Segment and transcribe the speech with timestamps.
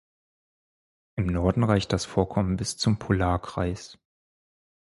[1.15, 3.99] Im Norden reicht das Vorkommen bis zum Polarkreis.